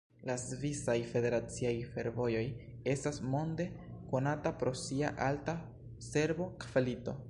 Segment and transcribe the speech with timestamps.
[0.27, 2.45] La Svisaj Federaciaj Fervojoj
[2.95, 3.69] estas monde
[4.15, 5.61] konata pro sia alta
[6.13, 7.19] servo-kvalito.